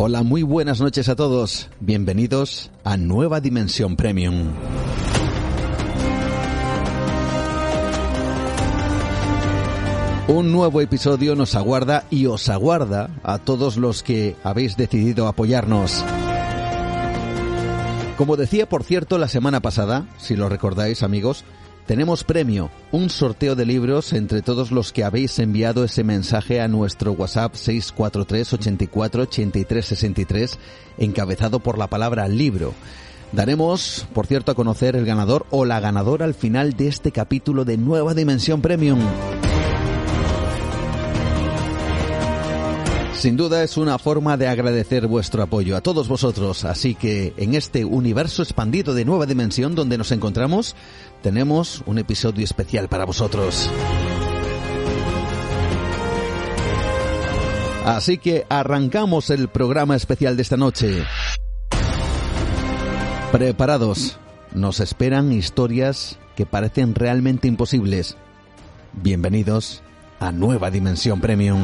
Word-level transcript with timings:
Hola, 0.00 0.22
muy 0.22 0.44
buenas 0.44 0.80
noches 0.80 1.08
a 1.08 1.16
todos. 1.16 1.68
Bienvenidos 1.80 2.70
a 2.84 2.96
Nueva 2.96 3.40
Dimensión 3.40 3.96
Premium. 3.96 4.52
Un 10.28 10.52
nuevo 10.52 10.80
episodio 10.80 11.34
nos 11.34 11.56
aguarda 11.56 12.04
y 12.10 12.26
os 12.26 12.48
aguarda 12.48 13.10
a 13.24 13.38
todos 13.38 13.76
los 13.76 14.04
que 14.04 14.36
habéis 14.44 14.76
decidido 14.76 15.26
apoyarnos. 15.26 16.04
Como 18.16 18.36
decía, 18.36 18.68
por 18.68 18.84
cierto, 18.84 19.18
la 19.18 19.26
semana 19.26 19.58
pasada, 19.58 20.06
si 20.16 20.36
lo 20.36 20.48
recordáis 20.48 21.02
amigos, 21.02 21.44
tenemos 21.88 22.22
premio, 22.22 22.70
un 22.92 23.08
sorteo 23.08 23.56
de 23.56 23.64
libros 23.64 24.12
entre 24.12 24.42
todos 24.42 24.70
los 24.72 24.92
que 24.92 25.04
habéis 25.04 25.38
enviado 25.38 25.84
ese 25.84 26.04
mensaje 26.04 26.60
a 26.60 26.68
nuestro 26.68 27.12
WhatsApp 27.12 27.54
643 27.54 28.52
84 28.52 29.22
83 29.22 29.86
63, 29.86 30.58
encabezado 30.98 31.60
por 31.60 31.78
la 31.78 31.86
palabra 31.86 32.28
libro. 32.28 32.74
Daremos, 33.32 34.06
por 34.12 34.26
cierto, 34.26 34.52
a 34.52 34.54
conocer 34.54 34.96
el 34.96 35.06
ganador 35.06 35.46
o 35.48 35.64
la 35.64 35.80
ganadora 35.80 36.26
al 36.26 36.34
final 36.34 36.74
de 36.74 36.88
este 36.88 37.10
capítulo 37.10 37.64
de 37.64 37.78
Nueva 37.78 38.12
Dimensión 38.12 38.60
Premium. 38.60 39.00
Sin 43.18 43.36
duda 43.36 43.64
es 43.64 43.76
una 43.76 43.98
forma 43.98 44.36
de 44.36 44.46
agradecer 44.46 45.08
vuestro 45.08 45.42
apoyo 45.42 45.76
a 45.76 45.80
todos 45.80 46.06
vosotros, 46.06 46.64
así 46.64 46.94
que 46.94 47.34
en 47.36 47.56
este 47.56 47.84
universo 47.84 48.44
expandido 48.44 48.94
de 48.94 49.04
nueva 49.04 49.26
dimensión 49.26 49.74
donde 49.74 49.98
nos 49.98 50.12
encontramos, 50.12 50.76
tenemos 51.20 51.82
un 51.86 51.98
episodio 51.98 52.44
especial 52.44 52.88
para 52.88 53.04
vosotros. 53.04 53.68
Así 57.84 58.18
que 58.18 58.46
arrancamos 58.48 59.30
el 59.30 59.48
programa 59.48 59.96
especial 59.96 60.36
de 60.36 60.42
esta 60.42 60.56
noche. 60.56 61.02
Preparados, 63.32 64.16
nos 64.54 64.78
esperan 64.78 65.32
historias 65.32 66.20
que 66.36 66.46
parecen 66.46 66.94
realmente 66.94 67.48
imposibles. 67.48 68.16
Bienvenidos 68.92 69.82
a 70.20 70.30
Nueva 70.30 70.70
Dimensión 70.70 71.20
Premium. 71.20 71.58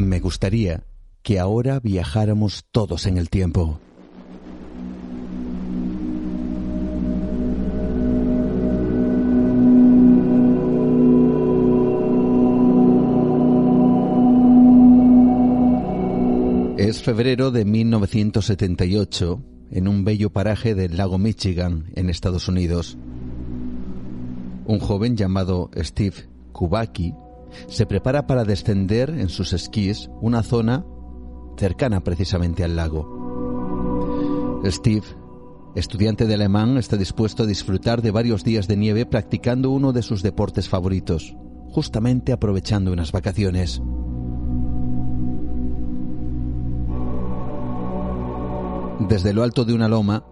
Me 0.00 0.18
gustaría 0.18 0.82
que 1.22 1.38
ahora 1.38 1.78
viajáramos 1.78 2.64
todos 2.72 3.04
en 3.04 3.18
el 3.18 3.28
tiempo. 3.28 3.78
Es 16.78 17.02
febrero 17.02 17.50
de 17.50 17.66
1978 17.66 19.42
en 19.70 19.86
un 19.86 20.04
bello 20.04 20.30
paraje 20.30 20.74
del 20.74 20.96
lago 20.96 21.18
Michigan, 21.18 21.92
en 21.94 22.08
Estados 22.08 22.48
Unidos. 22.48 22.96
Un 24.64 24.78
joven 24.78 25.18
llamado 25.18 25.70
Steve 25.76 26.26
Kubaki 26.52 27.12
se 27.68 27.86
prepara 27.86 28.26
para 28.26 28.44
descender 28.44 29.10
en 29.10 29.28
sus 29.28 29.52
esquís 29.52 30.10
una 30.20 30.42
zona 30.42 30.84
cercana 31.56 32.00
precisamente 32.00 32.64
al 32.64 32.76
lago. 32.76 34.60
Steve, 34.64 35.06
estudiante 35.74 36.26
de 36.26 36.34
alemán, 36.34 36.76
está 36.76 36.96
dispuesto 36.96 37.42
a 37.44 37.46
disfrutar 37.46 38.02
de 38.02 38.10
varios 38.10 38.44
días 38.44 38.68
de 38.68 38.76
nieve 38.76 39.06
practicando 39.06 39.70
uno 39.70 39.92
de 39.92 40.02
sus 40.02 40.22
deportes 40.22 40.68
favoritos, 40.68 41.34
justamente 41.70 42.32
aprovechando 42.32 42.92
unas 42.92 43.12
vacaciones. 43.12 43.82
Desde 49.08 49.32
lo 49.32 49.42
alto 49.42 49.64
de 49.64 49.72
una 49.74 49.88
loma, 49.88 50.24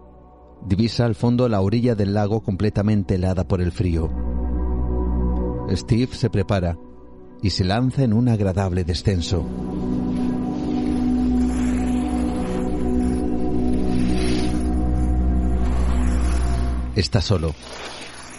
divisa 0.66 1.06
al 1.06 1.14
fondo 1.14 1.48
la 1.48 1.60
orilla 1.60 1.94
del 1.94 2.14
lago 2.14 2.42
completamente 2.42 3.14
helada 3.14 3.46
por 3.48 3.62
el 3.62 3.72
frío. 3.72 4.10
Steve 5.70 6.08
se 6.12 6.30
prepara 6.30 6.78
y 7.42 7.50
se 7.50 7.64
lanza 7.64 8.02
en 8.02 8.12
un 8.12 8.28
agradable 8.28 8.84
descenso. 8.84 9.44
Está 16.96 17.20
solo, 17.20 17.54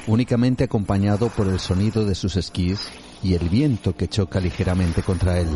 únicamente 0.07 0.65
acompañado 0.65 1.29
por 1.29 1.47
el 1.47 1.59
sonido 1.59 2.05
de 2.05 2.13
sus 2.13 2.35
esquís 2.35 2.89
y 3.23 3.35
el 3.35 3.47
viento 3.47 3.95
que 3.95 4.09
choca 4.09 4.41
ligeramente 4.41 5.01
contra 5.01 5.39
él. 5.39 5.47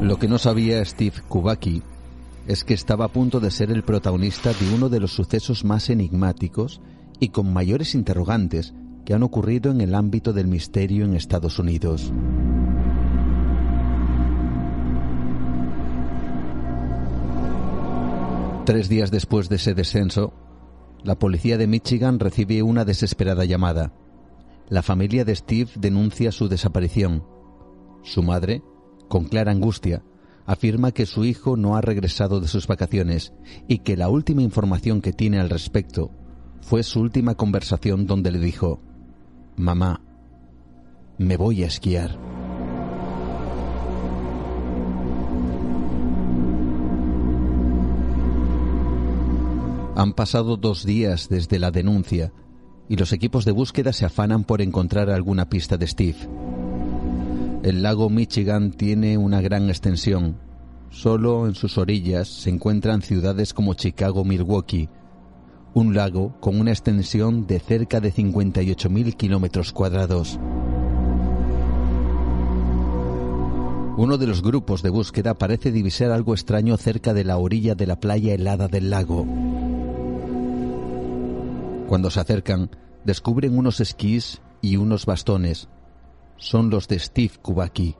Lo 0.00 0.18
que 0.18 0.26
no 0.26 0.38
sabía 0.38 0.84
Steve 0.84 1.22
Kubaki 1.28 1.82
es 2.48 2.64
que 2.64 2.74
estaba 2.74 3.04
a 3.04 3.12
punto 3.12 3.38
de 3.38 3.52
ser 3.52 3.70
el 3.70 3.84
protagonista 3.84 4.52
de 4.52 4.74
uno 4.74 4.88
de 4.88 4.98
los 4.98 5.12
sucesos 5.12 5.64
más 5.64 5.88
enigmáticos 5.90 6.80
y 7.20 7.28
con 7.28 7.52
mayores 7.52 7.94
interrogantes 7.94 8.74
que 9.04 9.14
han 9.14 9.22
ocurrido 9.22 9.70
en 9.70 9.80
el 9.80 9.94
ámbito 9.94 10.32
del 10.32 10.46
misterio 10.46 11.04
en 11.04 11.14
Estados 11.14 11.58
Unidos. 11.58 12.12
Tres 18.64 18.88
días 18.88 19.10
después 19.10 19.48
de 19.48 19.56
ese 19.56 19.74
descenso, 19.74 20.32
la 21.02 21.18
policía 21.18 21.58
de 21.58 21.66
Michigan 21.66 22.20
recibe 22.20 22.62
una 22.62 22.84
desesperada 22.84 23.44
llamada. 23.44 23.92
La 24.68 24.82
familia 24.82 25.24
de 25.24 25.34
Steve 25.34 25.70
denuncia 25.74 26.30
su 26.30 26.48
desaparición. 26.48 27.24
Su 28.04 28.22
madre, 28.22 28.62
con 29.08 29.24
clara 29.24 29.50
angustia, 29.50 30.04
afirma 30.46 30.92
que 30.92 31.06
su 31.06 31.24
hijo 31.24 31.56
no 31.56 31.76
ha 31.76 31.80
regresado 31.80 32.40
de 32.40 32.46
sus 32.46 32.68
vacaciones 32.68 33.32
y 33.66 33.78
que 33.78 33.96
la 33.96 34.08
última 34.08 34.42
información 34.42 35.00
que 35.00 35.12
tiene 35.12 35.40
al 35.40 35.50
respecto 35.50 36.12
fue 36.60 36.84
su 36.84 37.00
última 37.00 37.34
conversación 37.34 38.06
donde 38.06 38.30
le 38.30 38.38
dijo, 38.38 38.80
Mamá, 39.56 40.00
me 41.18 41.36
voy 41.36 41.62
a 41.62 41.66
esquiar. 41.66 42.18
Han 49.94 50.14
pasado 50.14 50.56
dos 50.56 50.86
días 50.86 51.28
desde 51.28 51.58
la 51.58 51.70
denuncia 51.70 52.32
y 52.88 52.96
los 52.96 53.12
equipos 53.12 53.44
de 53.44 53.52
búsqueda 53.52 53.92
se 53.92 54.06
afanan 54.06 54.44
por 54.44 54.62
encontrar 54.62 55.10
alguna 55.10 55.50
pista 55.50 55.76
de 55.76 55.86
Steve. 55.86 56.16
El 57.62 57.82
lago 57.82 58.08
Michigan 58.08 58.72
tiene 58.72 59.18
una 59.18 59.42
gran 59.42 59.68
extensión. 59.68 60.38
Solo 60.90 61.46
en 61.46 61.54
sus 61.54 61.76
orillas 61.76 62.26
se 62.26 62.50
encuentran 62.50 63.02
ciudades 63.02 63.52
como 63.52 63.74
Chicago, 63.74 64.24
Milwaukee, 64.24 64.88
un 65.74 65.94
lago 65.94 66.34
con 66.40 66.60
una 66.60 66.70
extensión 66.70 67.46
de 67.46 67.58
cerca 67.58 68.00
de 68.00 68.12
58.000 68.12 69.16
kilómetros 69.16 69.72
cuadrados. 69.72 70.38
Uno 73.96 74.18
de 74.18 74.26
los 74.26 74.42
grupos 74.42 74.82
de 74.82 74.90
búsqueda 74.90 75.34
parece 75.34 75.70
divisar 75.70 76.10
algo 76.10 76.34
extraño 76.34 76.76
cerca 76.76 77.14
de 77.14 77.24
la 77.24 77.36
orilla 77.36 77.74
de 77.74 77.86
la 77.86 78.00
playa 78.00 78.34
helada 78.34 78.68
del 78.68 78.90
lago. 78.90 79.26
Cuando 81.88 82.10
se 82.10 82.20
acercan, 82.20 82.70
descubren 83.04 83.56
unos 83.56 83.80
esquís 83.80 84.40
y 84.62 84.76
unos 84.76 85.04
bastones. 85.04 85.68
Son 86.36 86.70
los 86.70 86.88
de 86.88 86.98
Steve 86.98 87.34
Kubaki, 87.40 87.96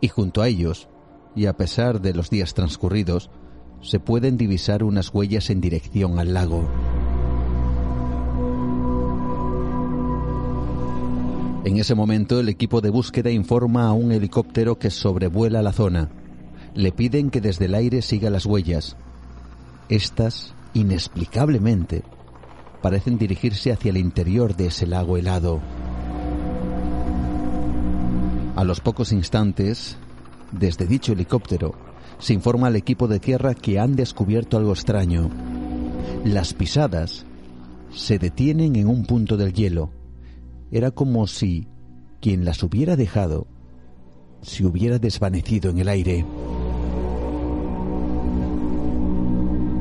y 0.00 0.08
junto 0.08 0.42
a 0.42 0.48
ellos, 0.48 0.88
y 1.34 1.46
a 1.46 1.56
pesar 1.56 2.00
de 2.00 2.14
los 2.14 2.30
días 2.30 2.54
transcurridos, 2.54 3.30
se 3.80 3.98
pueden 3.98 4.36
divisar 4.36 4.84
unas 4.84 5.12
huellas 5.12 5.50
en 5.50 5.60
dirección 5.60 6.18
al 6.18 6.34
lago. 6.34 6.68
En 11.64 11.76
ese 11.76 11.94
momento 11.94 12.40
el 12.40 12.48
equipo 12.48 12.80
de 12.80 12.90
búsqueda 12.90 13.30
informa 13.30 13.86
a 13.86 13.92
un 13.92 14.10
helicóptero 14.10 14.80
que 14.80 14.90
sobrevuela 14.90 15.62
la 15.62 15.72
zona. 15.72 16.10
Le 16.74 16.90
piden 16.90 17.30
que 17.30 17.40
desde 17.40 17.66
el 17.66 17.76
aire 17.76 18.02
siga 18.02 18.30
las 18.30 18.46
huellas. 18.46 18.96
Estas, 19.88 20.54
inexplicablemente, 20.74 22.02
parecen 22.80 23.16
dirigirse 23.16 23.70
hacia 23.70 23.90
el 23.90 23.96
interior 23.96 24.56
de 24.56 24.66
ese 24.66 24.88
lago 24.88 25.16
helado. 25.16 25.60
A 28.56 28.64
los 28.64 28.80
pocos 28.80 29.12
instantes, 29.12 29.96
desde 30.50 30.86
dicho 30.86 31.12
helicóptero, 31.12 31.74
se 32.18 32.34
informa 32.34 32.66
al 32.66 32.76
equipo 32.76 33.06
de 33.06 33.20
tierra 33.20 33.54
que 33.54 33.78
han 33.78 33.94
descubierto 33.94 34.56
algo 34.56 34.72
extraño. 34.72 35.30
Las 36.24 36.54
pisadas 36.54 37.24
se 37.94 38.18
detienen 38.18 38.74
en 38.74 38.88
un 38.88 39.06
punto 39.06 39.36
del 39.36 39.52
hielo. 39.52 40.01
Era 40.72 40.90
como 40.90 41.26
si 41.26 41.68
quien 42.22 42.46
las 42.46 42.62
hubiera 42.62 42.96
dejado 42.96 43.46
se 44.40 44.64
hubiera 44.64 44.98
desvanecido 44.98 45.70
en 45.70 45.78
el 45.78 45.88
aire. 45.88 46.24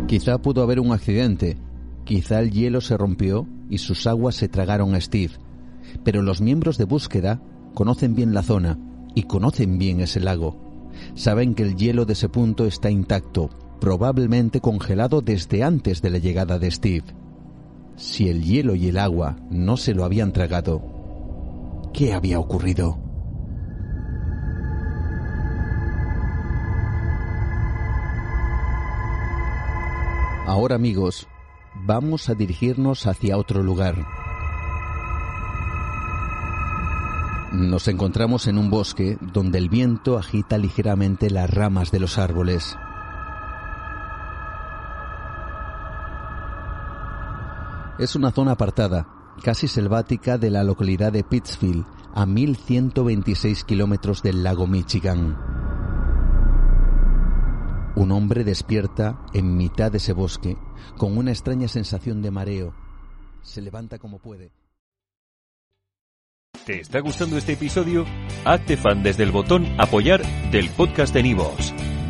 Quizá 0.07 0.41
pudo 0.41 0.61
haber 0.61 0.81
un 0.81 0.91
accidente, 0.91 1.57
quizá 2.03 2.41
el 2.41 2.51
hielo 2.51 2.81
se 2.81 2.97
rompió 2.97 3.47
y 3.69 3.77
sus 3.77 4.05
aguas 4.05 4.35
se 4.35 4.49
tragaron 4.49 4.93
a 4.93 4.99
Steve, 4.99 5.31
pero 6.03 6.21
los 6.21 6.41
miembros 6.41 6.77
de 6.77 6.83
búsqueda 6.83 7.41
conocen 7.73 8.13
bien 8.13 8.33
la 8.33 8.43
zona 8.43 8.77
y 9.15 9.23
conocen 9.23 9.77
bien 9.77 10.01
ese 10.01 10.19
lago. 10.19 10.57
Saben 11.15 11.55
que 11.55 11.63
el 11.63 11.77
hielo 11.77 12.03
de 12.03 12.13
ese 12.13 12.27
punto 12.27 12.65
está 12.65 12.91
intacto, 12.91 13.49
probablemente 13.79 14.59
congelado 14.59 15.21
desde 15.21 15.63
antes 15.63 16.01
de 16.01 16.09
la 16.09 16.17
llegada 16.17 16.59
de 16.59 16.69
Steve. 16.69 17.20
Si 18.01 18.29
el 18.29 18.43
hielo 18.43 18.73
y 18.73 18.87
el 18.87 18.97
agua 18.97 19.37
no 19.51 19.77
se 19.77 19.93
lo 19.93 20.03
habían 20.03 20.33
tragado, 20.33 20.81
¿qué 21.93 22.13
había 22.13 22.39
ocurrido? 22.39 22.97
Ahora 30.47 30.73
amigos, 30.73 31.27
vamos 31.75 32.27
a 32.29 32.33
dirigirnos 32.33 33.05
hacia 33.05 33.37
otro 33.37 33.61
lugar. 33.61 33.95
Nos 37.51 37.87
encontramos 37.87 38.47
en 38.47 38.57
un 38.57 38.71
bosque 38.71 39.19
donde 39.21 39.59
el 39.59 39.69
viento 39.69 40.17
agita 40.17 40.57
ligeramente 40.57 41.29
las 41.29 41.51
ramas 41.51 41.91
de 41.91 41.99
los 41.99 42.17
árboles. 42.17 42.75
Es 48.01 48.15
una 48.15 48.31
zona 48.31 48.53
apartada, 48.53 49.07
casi 49.43 49.67
selvática 49.67 50.39
de 50.39 50.49
la 50.49 50.63
localidad 50.63 51.11
de 51.11 51.23
Pittsfield, 51.23 51.85
a 52.15 52.25
1126 52.25 53.63
kilómetros 53.63 54.23
del 54.23 54.41
lago 54.41 54.65
Michigan. 54.65 55.37
Un 57.95 58.11
hombre 58.11 58.43
despierta 58.43 59.21
en 59.35 59.55
mitad 59.55 59.91
de 59.91 59.99
ese 59.99 60.13
bosque 60.13 60.57
con 60.97 61.15
una 61.15 61.29
extraña 61.29 61.67
sensación 61.67 62.23
de 62.23 62.31
mareo. 62.31 62.73
Se 63.43 63.61
levanta 63.61 63.99
como 63.99 64.17
puede. 64.17 64.51
¿Te 66.65 66.81
está 66.81 67.01
gustando 67.01 67.37
este 67.37 67.53
episodio? 67.53 68.07
Hazte 68.45 68.77
fan 68.77 69.03
desde 69.03 69.21
el 69.21 69.31
botón 69.31 69.67
Apoyar 69.79 70.23
del 70.49 70.71
podcast 70.71 71.13
de 71.13 71.21
Nivos. 71.21 71.71